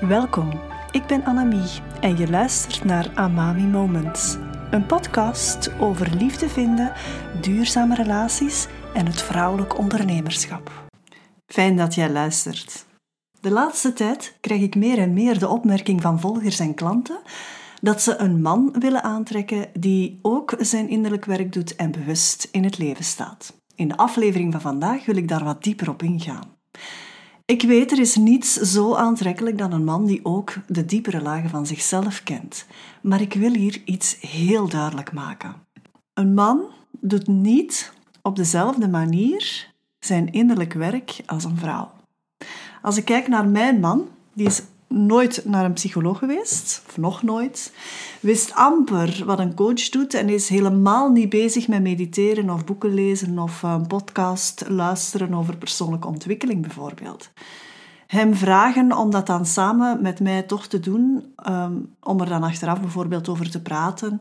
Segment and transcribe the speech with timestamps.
[0.00, 0.50] Welkom,
[0.90, 4.36] ik ben Annemie en je luistert naar Amami Moments.
[4.70, 6.92] Een podcast over liefde vinden,
[7.40, 10.70] duurzame relaties en het vrouwelijk ondernemerschap.
[11.46, 12.86] Fijn dat jij luistert.
[13.40, 17.18] De laatste tijd krijg ik meer en meer de opmerking van volgers en klanten
[17.80, 22.64] dat ze een man willen aantrekken die ook zijn innerlijk werk doet en bewust in
[22.64, 23.56] het leven staat.
[23.74, 26.54] In de aflevering van vandaag wil ik daar wat dieper op ingaan.
[27.46, 31.50] Ik weet, er is niets zo aantrekkelijk dan een man die ook de diepere lagen
[31.50, 32.66] van zichzelf kent.
[33.02, 35.54] Maar ik wil hier iets heel duidelijk maken.
[36.14, 36.64] Een man
[37.00, 37.92] doet niet
[38.22, 41.90] op dezelfde manier zijn innerlijk werk als een vrouw.
[42.82, 47.22] Als ik kijk naar mijn man, die is nooit naar een psycholoog geweest, of nog
[47.22, 47.72] nooit,
[48.20, 52.94] wist amper wat een coach doet en is helemaal niet bezig met mediteren of boeken
[52.94, 57.30] lezen of een podcast luisteren over persoonlijke ontwikkeling bijvoorbeeld.
[58.06, 62.42] Hem vragen om dat dan samen met mij toch te doen, ehm, om er dan
[62.42, 64.20] achteraf bijvoorbeeld over te praten,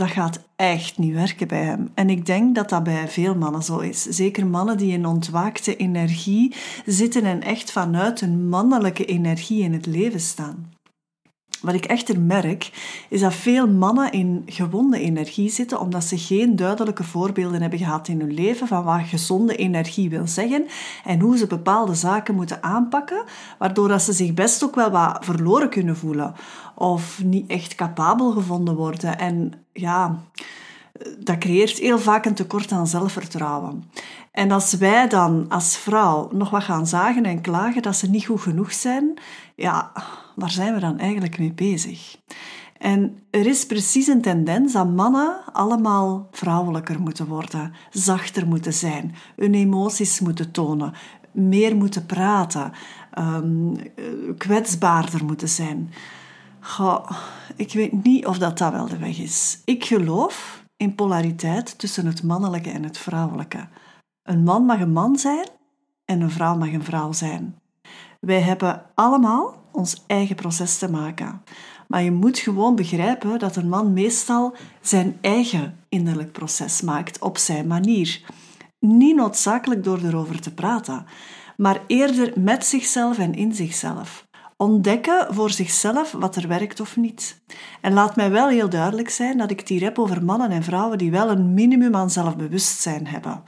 [0.00, 1.90] dat gaat echt niet werken bij hem.
[1.94, 4.02] En ik denk dat dat bij veel mannen zo is.
[4.02, 6.54] Zeker mannen die in ontwaakte energie
[6.86, 10.72] zitten en echt vanuit een mannelijke energie in het leven staan.
[11.60, 12.70] Wat ik echter merk,
[13.08, 18.08] is dat veel mannen in gewonde energie zitten omdat ze geen duidelijke voorbeelden hebben gehad
[18.08, 20.66] in hun leven van wat gezonde energie wil zeggen
[21.04, 23.24] en hoe ze bepaalde zaken moeten aanpakken,
[23.58, 26.34] waardoor dat ze zich best ook wel wat verloren kunnen voelen
[26.74, 29.18] of niet echt capabel gevonden worden.
[29.18, 30.18] En ja,
[31.18, 33.84] dat creëert heel vaak een tekort aan zelfvertrouwen.
[34.32, 38.26] En als wij dan als vrouw nog wat gaan zagen en klagen dat ze niet
[38.26, 39.14] goed genoeg zijn,
[39.54, 39.92] ja,
[40.40, 42.16] waar zijn we dan eigenlijk mee bezig?
[42.78, 49.14] En er is precies een tendens dat mannen allemaal vrouwelijker moeten worden, zachter moeten zijn,
[49.36, 50.92] hun emoties moeten tonen,
[51.32, 52.72] meer moeten praten,
[53.18, 53.76] um,
[54.36, 55.90] kwetsbaarder moeten zijn.
[56.60, 57.10] Goh,
[57.56, 59.62] ik weet niet of dat, dat wel de weg is.
[59.64, 63.68] Ik geloof in polariteit tussen het mannelijke en het vrouwelijke.
[64.22, 65.48] Een man mag een man zijn
[66.04, 67.58] en een vrouw mag een vrouw zijn.
[68.20, 71.42] Wij hebben allemaal ons eigen proces te maken.
[71.88, 77.38] Maar je moet gewoon begrijpen dat een man meestal zijn eigen innerlijk proces maakt op
[77.38, 78.22] zijn manier.
[78.78, 81.04] Niet noodzakelijk door erover te praten,
[81.56, 84.28] maar eerder met zichzelf en in zichzelf.
[84.56, 87.42] Ontdekken voor zichzelf wat er werkt of niet.
[87.80, 90.98] En laat mij wel heel duidelijk zijn dat ik hier heb over mannen en vrouwen
[90.98, 93.42] die wel een minimum aan zelfbewustzijn hebben.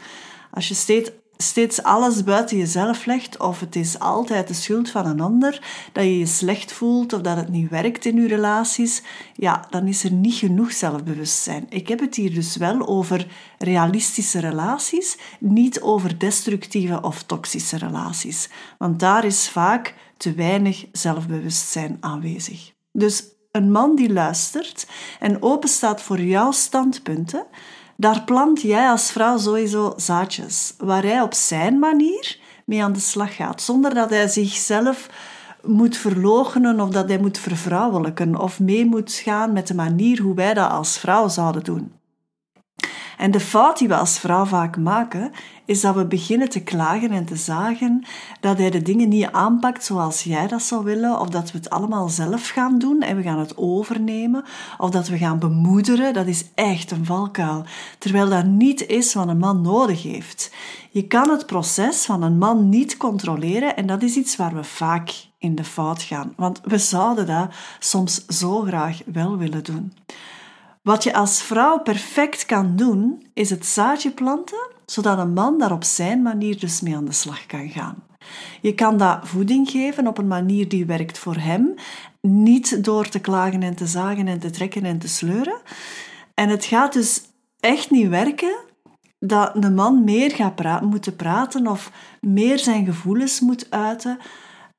[0.50, 1.10] Als je steeds
[1.42, 6.04] steeds alles buiten jezelf legt, of het is altijd de schuld van een ander, dat
[6.04, 9.02] je je slecht voelt of dat het niet werkt in je relaties,
[9.34, 11.66] ja, dan is er niet genoeg zelfbewustzijn.
[11.68, 13.26] Ik heb het hier dus wel over
[13.58, 18.48] realistische relaties, niet over destructieve of toxische relaties,
[18.78, 22.72] want daar is vaak te weinig zelfbewustzijn aanwezig.
[22.92, 24.86] Dus een man die luistert
[25.20, 27.46] en open staat voor jouw standpunten,
[27.96, 33.00] daar plant jij als vrouw sowieso zaadjes, waar hij op zijn manier mee aan de
[33.00, 35.08] slag gaat, zonder dat hij zichzelf
[35.62, 40.34] moet verloochenen of dat hij moet vervrouwelijken of mee moet gaan met de manier hoe
[40.34, 41.92] wij dat als vrouw zouden doen.
[43.18, 45.30] En de fout die we als vrouw vaak maken,
[45.64, 48.04] is dat we beginnen te klagen en te zagen
[48.40, 51.70] dat hij de dingen niet aanpakt zoals jij dat zou willen, of dat we het
[51.70, 54.44] allemaal zelf gaan doen en we gaan het overnemen,
[54.78, 56.14] of dat we gaan bemoederen.
[56.14, 57.64] Dat is echt een valkuil,
[57.98, 60.52] terwijl dat niet is wat een man nodig heeft.
[60.90, 64.64] Je kan het proces van een man niet controleren en dat is iets waar we
[64.64, 69.92] vaak in de fout gaan, want we zouden dat soms zo graag wel willen doen.
[70.82, 75.72] Wat je als vrouw perfect kan doen, is het zaadje planten, zodat een man daar
[75.72, 78.04] op zijn manier dus mee aan de slag kan gaan.
[78.60, 81.74] Je kan dat voeding geven op een manier die werkt voor hem,
[82.20, 85.60] niet door te klagen en te zagen en te trekken en te sleuren.
[86.34, 87.22] En het gaat dus
[87.60, 88.56] echt niet werken
[89.18, 94.18] dat de man meer gaat moeten praten of meer zijn gevoelens moet uiten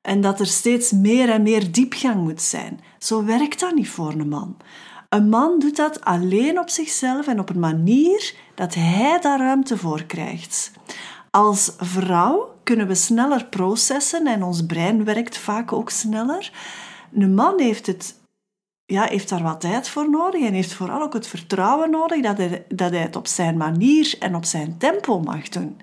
[0.00, 2.80] en dat er steeds meer en meer diepgang moet zijn.
[2.98, 4.56] Zo werkt dat niet voor een man.
[5.14, 9.78] Een man doet dat alleen op zichzelf en op een manier dat hij daar ruimte
[9.78, 10.72] voor krijgt.
[11.30, 16.52] Als vrouw kunnen we sneller processen en ons brein werkt vaak ook sneller.
[17.12, 18.14] Een man heeft, het,
[18.84, 22.38] ja, heeft daar wat tijd voor nodig en heeft vooral ook het vertrouwen nodig dat
[22.38, 25.80] hij, dat hij het op zijn manier en op zijn tempo mag doen.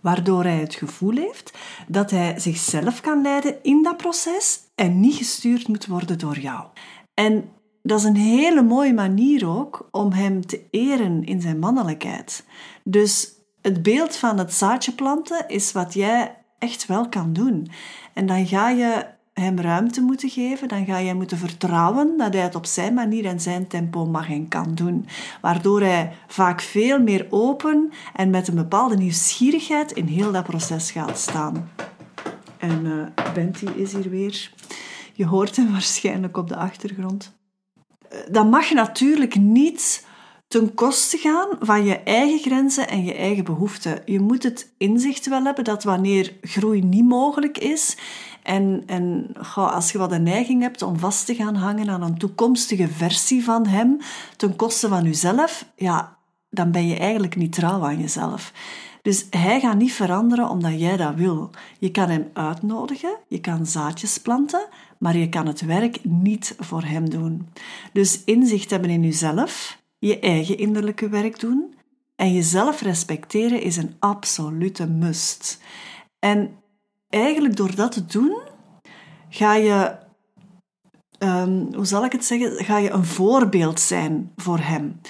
[0.00, 5.14] Waardoor hij het gevoel heeft dat hij zichzelf kan leiden in dat proces en niet
[5.14, 6.66] gestuurd moet worden door jou.
[7.14, 7.50] En
[7.82, 12.44] dat is een hele mooie manier ook om hem te eren in zijn mannelijkheid.
[12.84, 13.28] Dus
[13.60, 17.68] het beeld van het zaadje planten is wat jij echt wel kan doen.
[18.12, 22.42] En dan ga je hem ruimte moeten geven, dan ga je moeten vertrouwen dat hij
[22.42, 25.06] het op zijn manier en zijn tempo mag en kan doen.
[25.40, 30.90] Waardoor hij vaak veel meer open en met een bepaalde nieuwsgierigheid in heel dat proces
[30.90, 31.70] gaat staan.
[32.58, 34.52] En uh, Benty is hier weer.
[35.12, 37.40] Je hoort hem waarschijnlijk op de achtergrond.
[38.30, 40.06] Dat mag natuurlijk niet
[40.48, 44.02] ten koste gaan van je eigen grenzen en je eigen behoeften.
[44.04, 47.96] Je moet het inzicht wel hebben dat wanneer groei niet mogelijk is
[48.42, 52.18] en, en als je wat een neiging hebt om vast te gaan hangen aan een
[52.18, 53.98] toekomstige versie van hem
[54.36, 56.16] ten koste van jezelf, ja,
[56.50, 58.52] dan ben je eigenlijk niet trouw aan jezelf.
[59.02, 61.50] Dus hij gaat niet veranderen omdat jij dat wil.
[61.78, 64.68] Je kan hem uitnodigen, je kan zaadjes planten,
[64.98, 67.48] maar je kan het werk niet voor hem doen.
[67.92, 71.74] Dus inzicht hebben in jezelf, je eigen innerlijke werk doen
[72.16, 75.60] en jezelf respecteren is een absolute must.
[76.18, 76.50] En
[77.08, 78.36] eigenlijk door dat te doen,
[79.28, 79.96] ga je,
[81.18, 85.00] um, hoe zal ik het zeggen, ga je een voorbeeld zijn voor hem.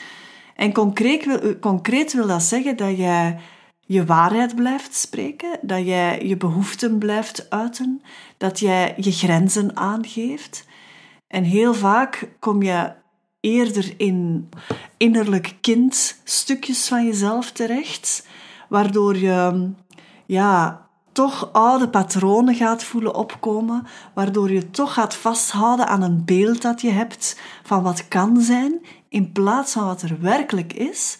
[0.56, 3.40] En concreet wil, concreet wil dat zeggen dat jij
[3.92, 8.02] je waarheid blijft spreken, dat jij je behoeften blijft uiten,
[8.36, 10.66] dat jij je grenzen aangeeft.
[11.26, 12.92] En heel vaak kom je
[13.40, 14.48] eerder in
[14.96, 18.26] innerlijk kindstukjes van jezelf terecht,
[18.68, 19.70] waardoor je
[20.26, 26.62] ja, toch oude patronen gaat voelen opkomen, waardoor je toch gaat vasthouden aan een beeld
[26.62, 31.18] dat je hebt van wat kan zijn, in plaats van wat er werkelijk is,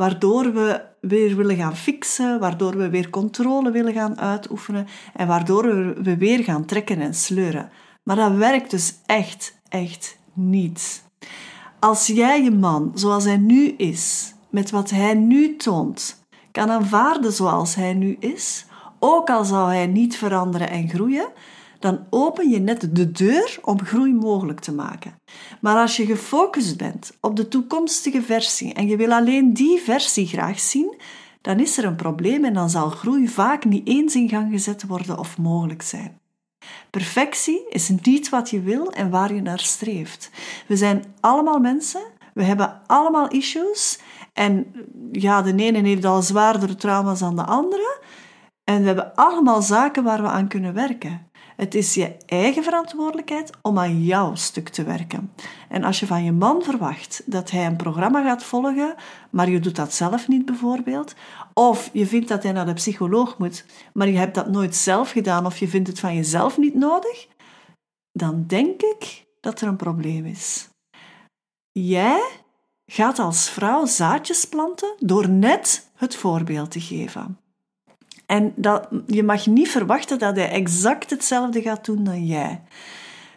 [0.00, 5.64] waardoor we weer willen gaan fixen, waardoor we weer controle willen gaan uitoefenen en waardoor
[6.02, 7.70] we weer gaan trekken en sleuren.
[8.02, 11.04] Maar dat werkt dus echt, echt niet.
[11.78, 17.32] Als jij je man zoals hij nu is, met wat hij nu toont, kan aanvaarden
[17.32, 18.66] zoals hij nu is,
[18.98, 21.28] ook al zou hij niet veranderen en groeien,
[21.80, 25.14] dan open je net de deur om groei mogelijk te maken.
[25.60, 30.26] Maar als je gefocust bent op de toekomstige versie en je wil alleen die versie
[30.26, 30.94] graag zien,
[31.40, 34.86] dan is er een probleem en dan zal groei vaak niet eens in gang gezet
[34.86, 36.18] worden of mogelijk zijn.
[36.90, 40.30] Perfectie is niet wat je wil en waar je naar streeft.
[40.66, 42.02] We zijn allemaal mensen,
[42.34, 43.98] we hebben allemaal issues
[44.32, 44.72] en
[45.12, 47.98] ja, de ene heeft al zwaardere trauma's dan de andere.
[48.64, 51.29] En we hebben allemaal zaken waar we aan kunnen werken.
[51.60, 55.32] Het is je eigen verantwoordelijkheid om aan jouw stuk te werken.
[55.68, 58.94] En als je van je man verwacht dat hij een programma gaat volgen,
[59.30, 61.14] maar je doet dat zelf niet bijvoorbeeld,
[61.54, 65.10] of je vindt dat hij naar de psycholoog moet, maar je hebt dat nooit zelf
[65.10, 67.28] gedaan of je vindt het van jezelf niet nodig,
[68.12, 70.68] dan denk ik dat er een probleem is.
[71.72, 72.22] Jij
[72.86, 77.38] gaat als vrouw zaadjes planten door net het voorbeeld te geven.
[78.30, 82.62] En dat, je mag niet verwachten dat hij exact hetzelfde gaat doen dan jij.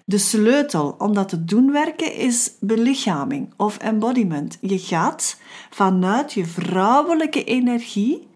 [0.05, 4.57] De sleutel om dat te doen werken is belichaming of embodiment.
[4.61, 8.27] Je gaat vanuit je vrouwelijke energie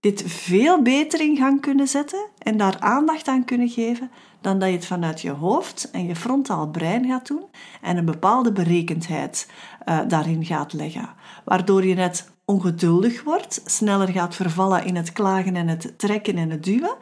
[0.00, 4.10] dit veel beter in gang kunnen zetten en daar aandacht aan kunnen geven
[4.40, 7.44] dan dat je het vanuit je hoofd en je frontaal brein gaat doen
[7.82, 9.50] en een bepaalde berekendheid
[9.88, 11.08] uh, daarin gaat leggen.
[11.44, 16.50] Waardoor je net ongeduldig wordt, sneller gaat vervallen in het klagen en het trekken en
[16.50, 16.96] het duwen.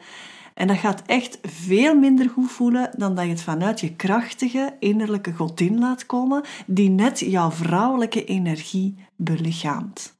[0.54, 4.76] En dat gaat echt veel minder goed voelen dan dat je het vanuit je krachtige
[4.78, 10.18] innerlijke godin laat komen, die net jouw vrouwelijke energie belichaamt.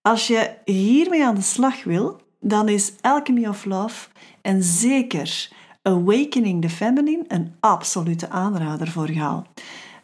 [0.00, 4.08] Als je hiermee aan de slag wil, dan is Alchemy of Love
[4.42, 5.48] en zeker
[5.82, 9.44] Awakening the Feminine een absolute aanrader voor jou.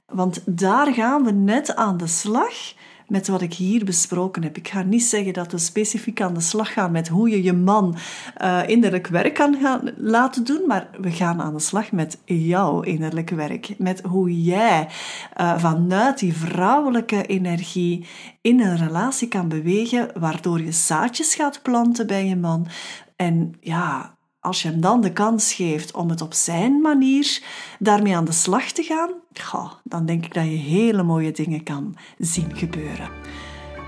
[0.07, 2.75] Want daar gaan we net aan de slag
[3.09, 4.57] met wat ik hier besproken heb.
[4.57, 7.53] Ik ga niet zeggen dat we specifiek aan de slag gaan met hoe je je
[7.53, 7.97] man
[8.43, 9.57] uh, innerlijk werk kan
[9.97, 13.75] laten doen, maar we gaan aan de slag met jouw innerlijke werk.
[13.79, 14.89] Met hoe jij
[15.41, 18.07] uh, vanuit die vrouwelijke energie
[18.41, 22.67] in een relatie kan bewegen, waardoor je zaadjes gaat planten bij je man.
[23.17, 24.15] En ja,
[24.47, 27.43] als je hem dan de kans geeft om het op zijn manier
[27.79, 29.11] daarmee aan de slag te gaan,
[29.83, 33.09] dan denk ik dat je hele mooie dingen kan zien gebeuren.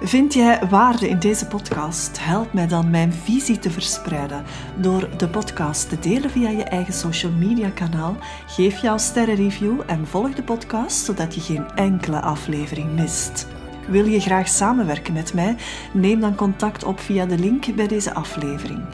[0.01, 2.19] Vind jij waarde in deze podcast?
[2.21, 4.45] Help mij dan mijn visie te verspreiden
[4.81, 8.17] door de podcast te delen via je eigen social media kanaal.
[8.47, 13.58] Geef jouw sterrenreview en volg de podcast zodat je geen enkele aflevering mist.
[13.89, 15.57] Wil je graag samenwerken met mij?
[15.93, 18.85] Neem dan contact op via de link bij deze aflevering.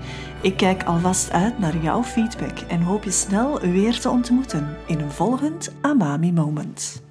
[0.40, 5.00] Ik kijk alvast uit naar jouw feedback en hoop je snel weer te ontmoeten in
[5.00, 7.03] een volgend Amami Moment.